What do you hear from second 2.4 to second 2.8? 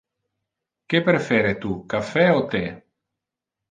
o the?